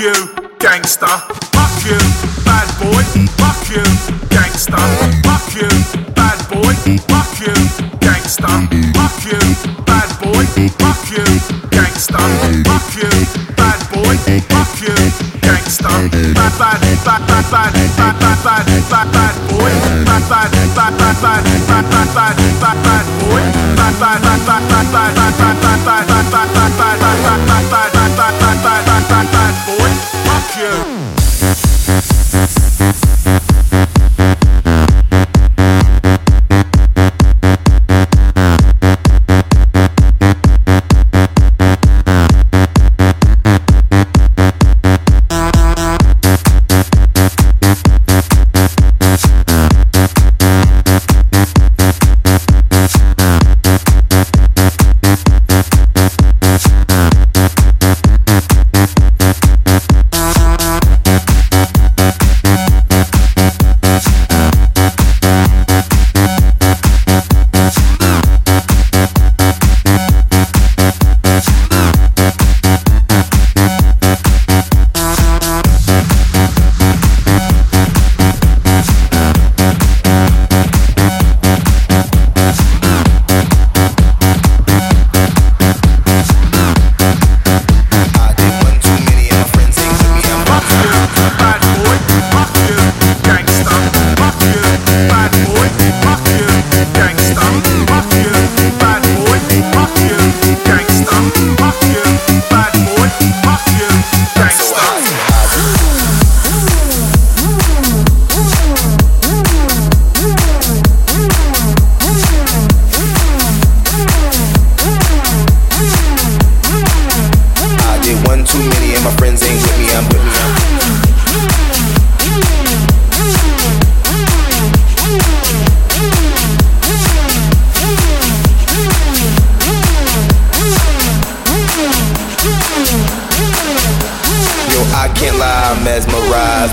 You, 0.00 0.12
gangster. 0.58 1.06
Fuck 1.52 1.84
you, 1.84 1.98
bad 2.44 2.68
boy. 2.80 3.04
Fuck 3.36 3.68
you, 3.68 3.84
gangster. 4.28 4.76
Fuck 5.24 5.54
you, 5.54 5.68
bad 6.14 6.40
boy. 6.48 6.74
Fuck 7.08 7.40
you, 7.40 7.54
gangster. 8.00 8.48
Fuck 8.96 9.24
you, 9.28 9.40
bad 9.84 10.10
boy. 10.22 10.44
Fuck 10.80 11.04
you, 11.12 11.24
gangster. 11.70 12.24
Fuck 12.64 12.96
you, 12.96 13.12
bad 13.56 13.80
boy. 13.92 14.16
Fuck 14.48 14.80
you, 14.80 14.96
gangster. 15.42 15.96
Bad 16.34 16.52
bad 16.58 16.80
bad 17.04 17.26
bad 17.26 17.50
bad 17.50 17.72
bad 17.72 18.20
bad 18.20 18.44
bad 18.44 18.66
bad 18.90 19.12
bad 19.12 19.34
boy. 19.50 19.72
Bad 20.06 20.22
bad 20.30 20.50
bad 20.74 20.96
bad 20.98 21.16
bad 21.20 21.44
bad 21.68 21.90
bad 21.90 22.14
bad 22.14 22.49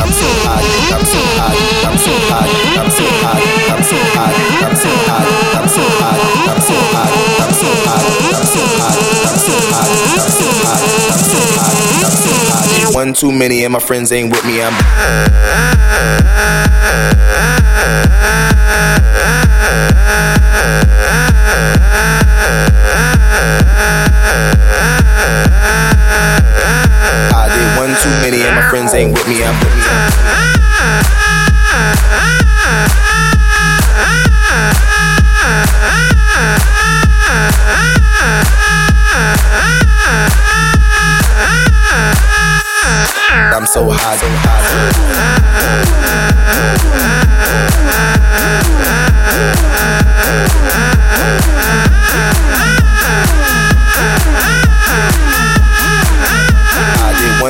I'm 0.00 0.10
so 0.12 0.28
I'm 0.90 1.04
so 1.04 1.20
I'm 1.86 1.96
so 1.98 2.12
I'm 2.30 2.88
so 2.90 2.90
I'm 2.90 2.90
so 2.90 3.16
I'm 3.70 3.84
so 3.84 3.96
I'm 4.60 4.76
so 4.76 4.92
I'm 5.60 5.68
so 5.68 6.76
I'm 7.40 7.52
so 7.52 7.70
I'm 8.20 8.34
so 8.40 8.62
I'm 8.80 9.28
so 9.28 9.56
I'm 10.08 10.20
so 10.20 10.48
I'm 10.50 11.20
so 11.20 11.40
I'm 11.92 12.10
so. 12.10 12.94
One 12.94 13.12
too 13.14 13.30
many 13.32 13.64
and 13.64 13.72
my 13.72 13.78
friends 13.78 14.10
ain't 14.12 14.30
with 14.30 14.44
me. 14.44 14.62
I'm 14.62 14.74
friends 28.70 28.94
ain't 28.94 29.12
with 29.12 29.26
me, 29.26 29.42
I'm 29.42 29.58
with 29.58 29.74
me. 29.74 29.82
I'm 43.52 43.66
so 43.66 43.90
high, 43.90 44.16
so 44.16 44.70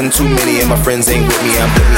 one 0.03 0.11
too 0.11 0.25
many, 0.25 0.61
and 0.61 0.69
my 0.69 0.83
friends 0.83 1.09
ain't 1.11 1.27
with 1.27 1.43
me. 1.43 1.59
I'm 1.59 1.69
with 1.75 1.91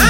Yo, 0.00 0.09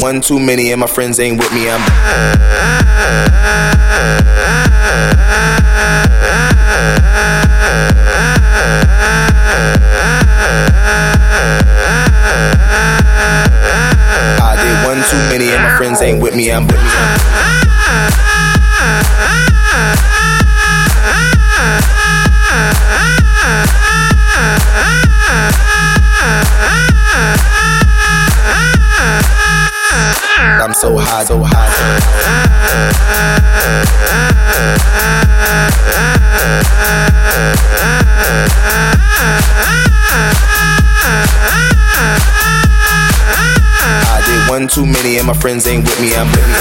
One 0.00 0.20
too 0.20 0.38
many 0.38 0.72
and 0.72 0.80
my 0.80 0.86
friends 0.86 1.18
ain't 1.20 1.38
with 1.38 1.52
me. 1.52 1.70
I'm 1.70 1.80
friends 45.52 45.66
ain't 45.66 45.84
with 45.84 46.00
me. 46.00 46.14
I'm 46.14 46.26
with 46.30 46.51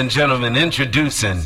and 0.00 0.10
gentlemen, 0.10 0.56
introducing. 0.56 1.44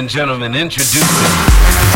And 0.00 0.08
gentlemen, 0.08 0.54
introducing. 0.54 1.89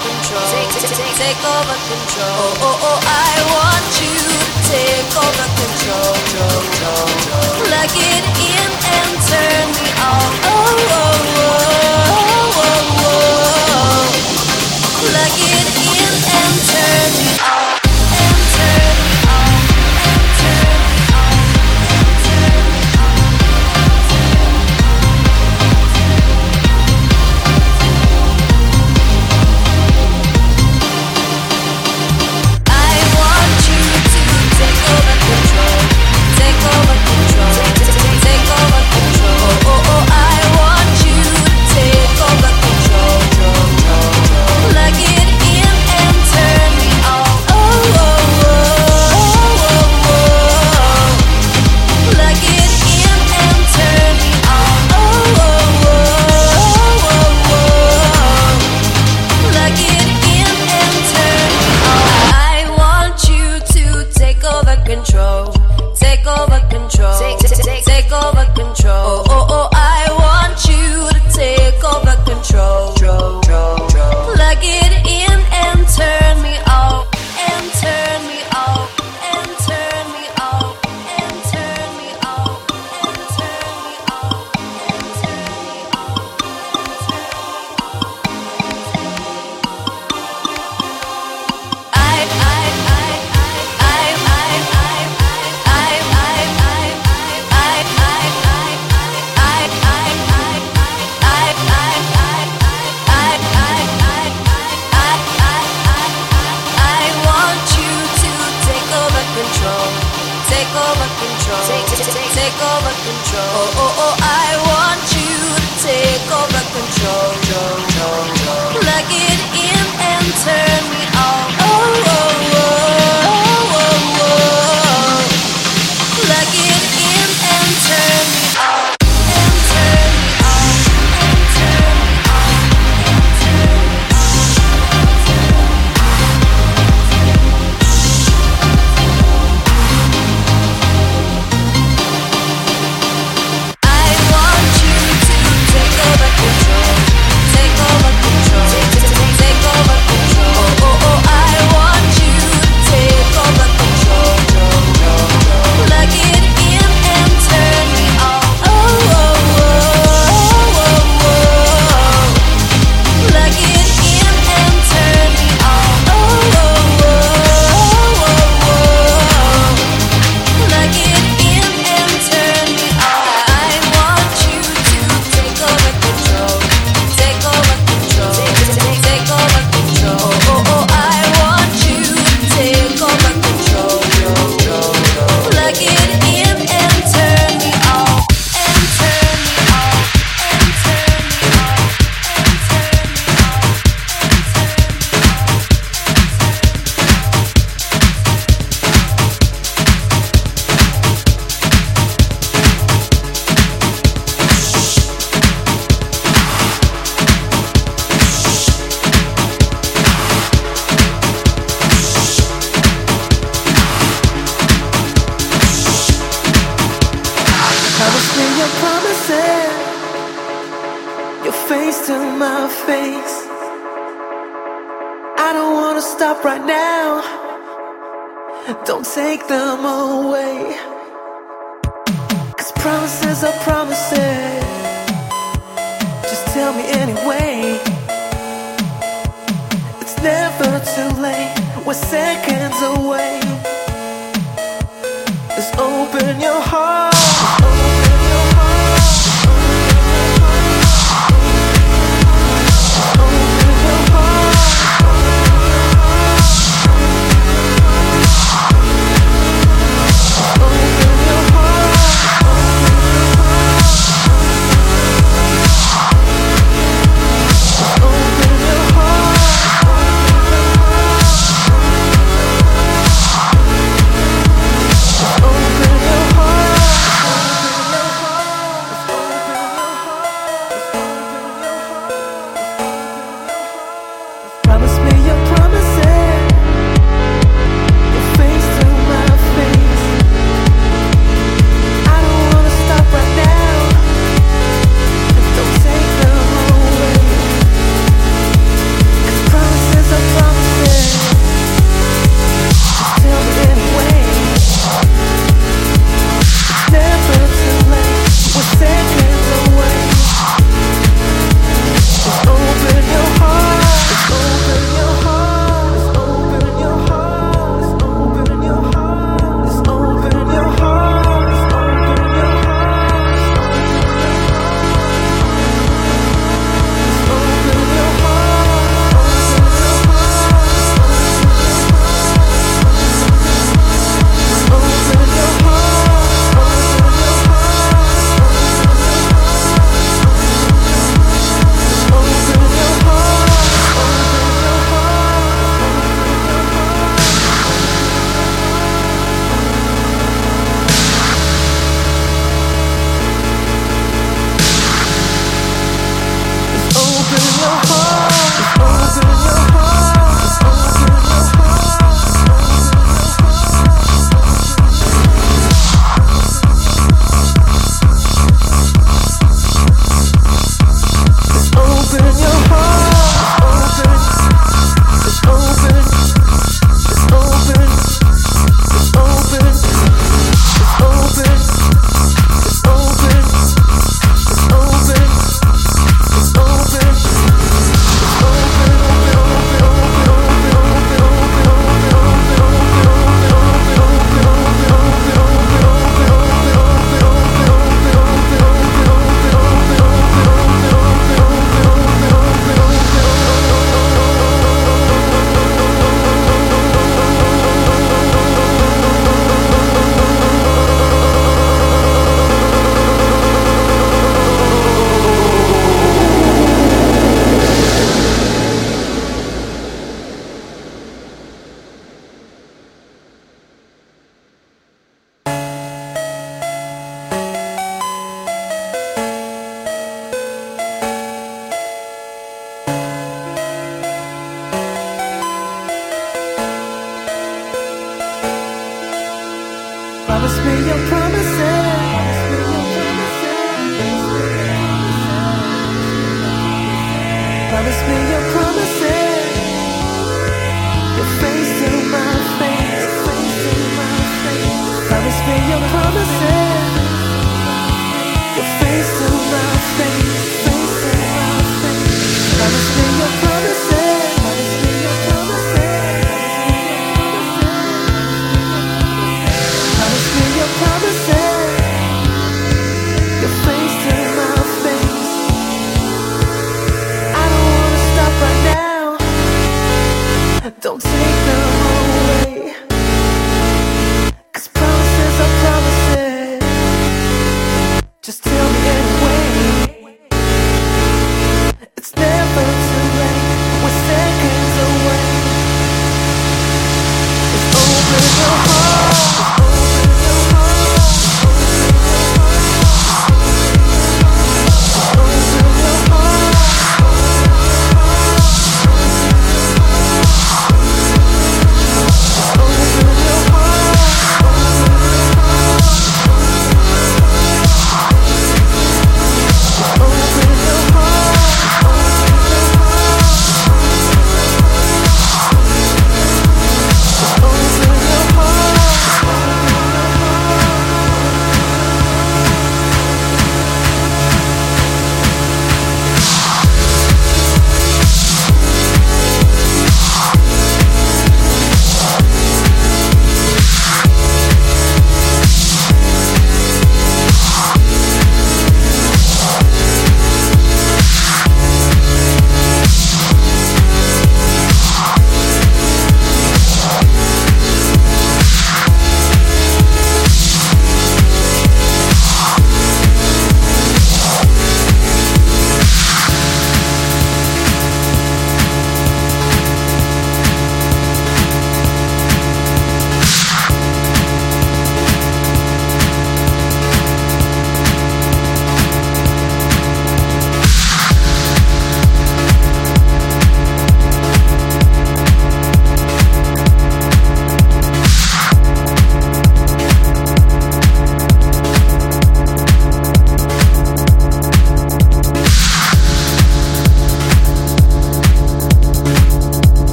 control. 0.00 0.46
Take, 0.52 0.70
take, 0.80 0.94
take, 0.96 1.16
take 1.20 1.42
over 1.44 1.76
control. 1.90 2.36
Oh, 2.40 2.66
oh, 2.66 2.88
oh, 2.88 2.98
I 3.04 3.32
want 3.52 3.90
you 4.00 4.16
to 4.16 4.48
take 4.70 5.12
over 5.12 5.46
control. 5.60 5.72
control, 5.82 6.56
control, 6.62 7.06
control. 7.06 7.66
Plug 7.66 7.92
it 7.96 8.24
in. 8.46 8.51